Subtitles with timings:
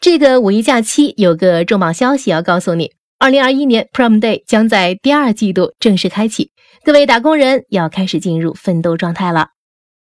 [0.00, 9.48] 这个五一假期有个重磅消息要告诉你：二零二一年 Prime Day 将在第二季度正式开启，各位打工人要开始进入奋斗状态了。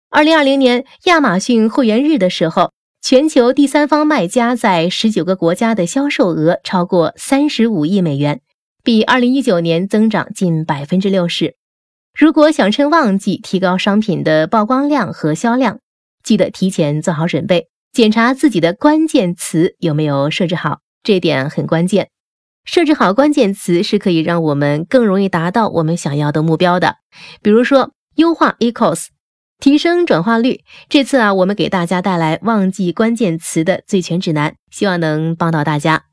[0.10, 2.72] 二零二零年亚马逊会员日的时候，
[3.04, 8.42] 全球第三方卖家在十九个国家的销售额超过三十五亿美元，
[8.84, 11.54] 比二零一九年增长近百分之六十。
[12.18, 15.78] 如果想趁旺季提高商品的曝光量和销量，
[16.24, 17.68] 记得提前做好准备。
[17.94, 22.10] 检查自己的关键词有没有设置好，这点很关键。
[22.66, 26.96] 设置好关键词是可以让我们更容易达到我们想要的目标的。
[27.44, 29.10] 比如说，优化 Ecos，
[29.60, 30.62] 提升转化率。
[30.90, 36.06] 这次啊，我们给大家带来忘记关键词的最全指南，希望能帮到大家。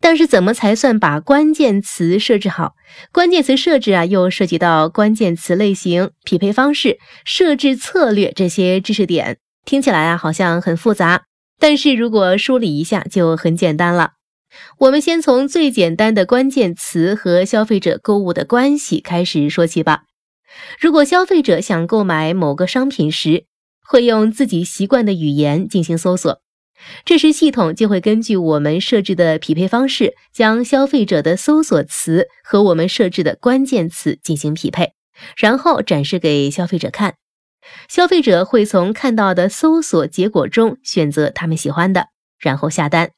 [0.00, 2.74] 但是，怎么才算把关键词设置好？
[3.10, 9.38] 关键词设置啊，又涉及到关键词类型、匹配方式、设置策略这些知识点。
[9.68, 11.24] 听起来啊，好像很复杂，
[11.60, 14.12] 但是如果梳理一下就很简单了。
[14.78, 20.04] 我们先从最简单的关键词和消费者购物的关系开始说起吧。
[20.80, 23.44] 如果消费者想购买某个商品时，
[23.86, 26.40] 会用自己习惯的语言进行搜索，
[27.04, 34.94] 这时系统就会根据我们设置的匹配方式，将消费者的搜索词和我们设置的关键词进行匹配，
[35.36, 37.16] 然后展示给消费者看。
[37.88, 43.10] 消费者会从看到的搜索结果中选择他们喜欢的，然后下单。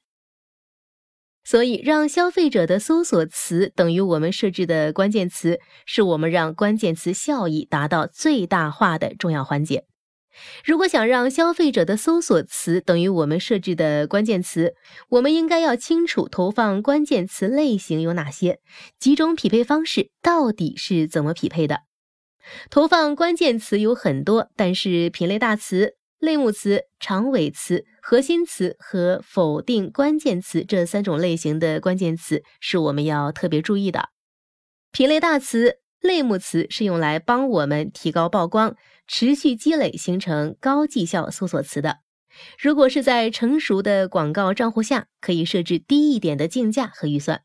[1.42, 9.86] 所以，让消费者的搜索词等于我们设置的关键词，是我们让关键词效益达到最大化的重要环节。
[10.64, 14.74] 如果想让消费者的搜索词等于我们设置的关键词，
[15.08, 18.60] 我们应该要清楚投放关键词类型有哪些，
[18.98, 21.80] 几种匹配方式到底是怎么匹配的。
[22.70, 34.08] 投放关键词有很多，但是品类大词、类目词、长尾词、核心词和否定关键词这三种类型的关键词是我们要特别注意的。
[34.92, 38.74] 品类大词、类目词是用来帮我们提高曝光、
[39.06, 41.98] 持续积累形成高绩效搜索词的。
[42.58, 47.42] 如果是在成熟的广告账户下，可以设置低一点的竞价和预算。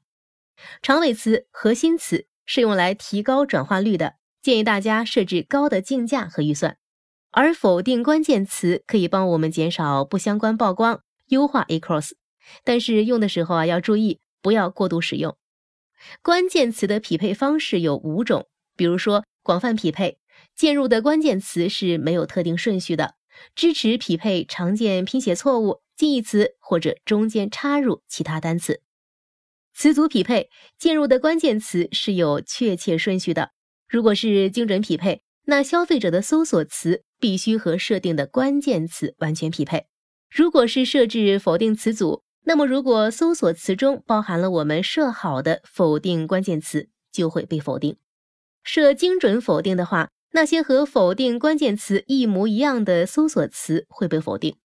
[0.81, 4.13] 长尾词、核心词是用来提高转化率的。
[4.45, 6.77] 建议大家设置高的竞价和预算，
[7.31, 12.11] 而否定关键词可以帮我们减少不相关曝光，优化 Across。
[12.63, 15.35] 但是用的时候啊要注意，不要过度使用。
[16.21, 18.47] 关键词的匹配方式有五种，
[18.77, 20.19] 比如说广泛匹配，
[20.55, 23.15] 键入的关键词是没有特定顺序的，
[23.55, 28.83] 支持匹配常见拼写错误、近义词或者中间插入其他单词。
[29.73, 33.54] 词组匹配，键入的关键词是有确切顺序的。
[33.95, 39.85] 如果是精准匹配，那消费者的搜索词必须和设定的关键词完全匹配。
[40.29, 47.95] 如果是设置否定词组，那么如果搜索词中包含了我们设好的否定关键词，就会被否定。
[48.65, 54.57] 设精准否定的话，那些和否定关键词一模一样的搜索词会被否定。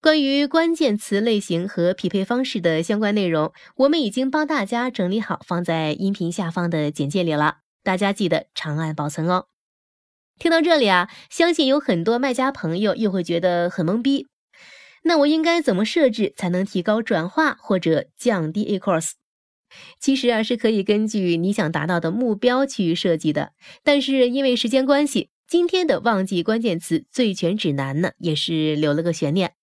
[0.00, 7.63] 关于关键词类型和匹配方式的相关内容，我们已经帮大家整理好，放在音频下方的简介里了。
[7.84, 9.46] 大家记得长按保存哦。
[10.36, 14.26] 听到这里啊，相信有很多卖家朋友又会觉得很懵逼。
[15.04, 19.12] 那我应该怎么设置才能提高转化或者降低 ACOS？
[20.00, 23.52] 其实啊，是可以根据你想达到的目标去设计的。
[23.82, 29.54] 但是因为时间关系，今天的忘记关键词最全指南呢，也是留了个悬念。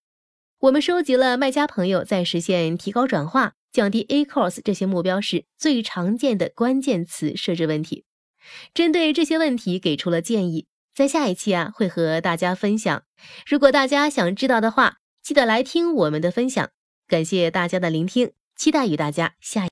[0.60, 8.06] 我们收集了卖家朋友在实现提高转化、降低 ACOS 这些目标时最常见的关键词设置问题。
[8.74, 13.04] 针对这些问题给出了建议，在下一期啊会和大家分享。
[13.46, 16.70] 如果大家想知道的话，记得来听我们的分享。
[17.08, 19.68] 感谢大家的聆听，期待与大家下。